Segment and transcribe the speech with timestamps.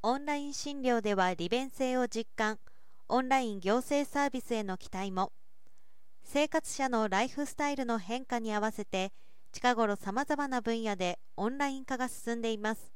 [0.00, 2.60] オンライン診療では利便性を実感。
[3.08, 5.32] オンライン行政サービスへの期待も。
[6.22, 9.10] 生活者のライフスタイルの変化に合わせて
[9.50, 12.92] 近頃さまざまな分野でオンライン化が進んでいます。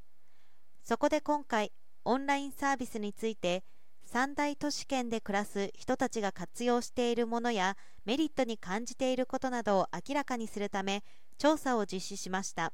[0.85, 1.73] そこで今回
[2.05, 3.65] オンラインサービスについて
[4.05, 11.03] 三大都市圏で暮らす人たちが活用しているものやメリットに感じていることなどを明らかにするため
[11.37, 12.73] 調査を実施しました。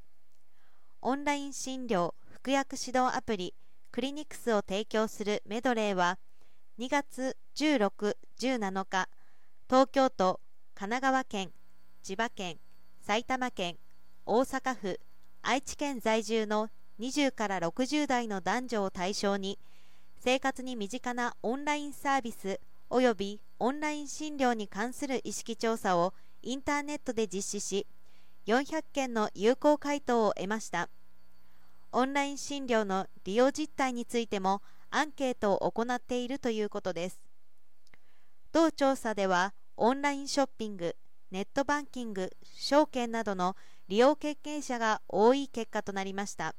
[1.01, 3.55] オンライン診療服薬指導アプリ
[3.99, 6.21] クリニクスを提供するメドレーは
[6.79, 9.09] 2月16、17日
[9.69, 10.39] 東京都、
[10.77, 11.51] 神奈川県、
[12.05, 12.59] 千葉県、
[13.01, 13.77] 埼玉県、
[14.25, 15.01] 大阪府、
[15.43, 16.69] 愛知県在住の
[17.01, 19.59] 20から60代の男女を対象に
[20.21, 22.61] 生活に身近なオンラインサービス
[22.91, 27.87] およびオンライン診療に関する意識調査をインターネットで実施し
[28.47, 30.89] 400件の有効回答を得ました。
[31.93, 37.21] オンライン診療の利用実態についてもアンケートを行っているということです。
[38.53, 40.97] 同調査ではオンラインショッピング
[41.31, 43.55] ネットバンキング証券などの
[43.89, 46.55] 利用経験者が多い結果となりました。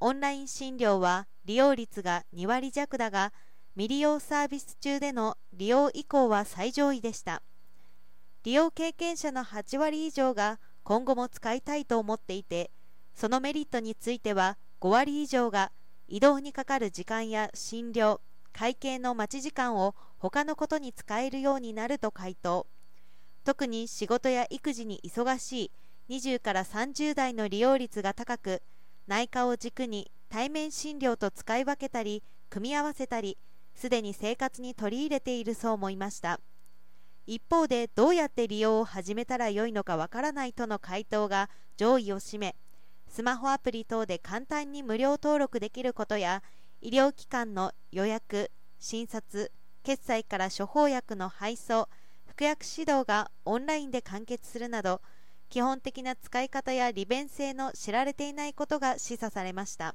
[0.00, 3.32] オンライン診療は利用率が2割弱だが
[3.74, 7.42] 未利用サービス中での利用以降は最上位でした。
[8.44, 12.70] 利用経験者の8割以上が今後も使いたいと思っていて
[13.14, 15.72] そのメリットについては5割以上が
[16.08, 18.20] 移動にかかる時間や診療
[18.52, 22.66] 会計の待ち時間を他のことに使えるようになると回答。
[23.44, 25.72] 特に仕事や育児に忙し
[26.08, 28.62] い20から30代の利用率が高く
[29.06, 33.38] 内科を軸に対面診療と使い分けたり組み合わせたり
[33.74, 36.40] すでに生活に取り入れているそう思いました。
[37.26, 42.56] 一方でどうやって利用を始めたらよいのかわからないとの回答が上位を占め
[43.12, 46.42] スマホアプリ等で簡単に無料登録できることや
[46.80, 51.90] 医療機関の予約診察決済から処方薬の配送
[52.24, 55.02] 服薬指導がオンラインで完結するなど
[55.50, 59.94] 基本的な使い方や利便性の知られていないことが示唆されました。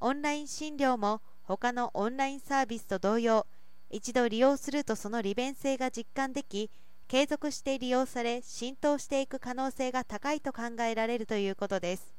[0.00, 3.46] オンライン診療も他のオンラインサービスと同様
[3.90, 6.70] 一度利用するとその利便性が実感でき
[7.08, 12.14] 継続して利用され浸透していく可能性が高いと考えられるということです。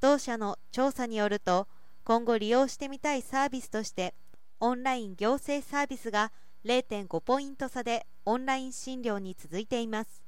[0.00, 1.66] 同社の調査によると
[2.04, 4.14] 今後利用してみたいサービスとして
[4.60, 6.32] オンライン行政サービスが
[6.64, 10.25] 0.5ポイント差でオンライン診療に続いています。